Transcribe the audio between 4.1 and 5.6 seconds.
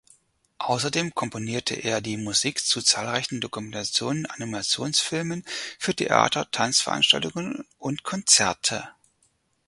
Animationsfilmen,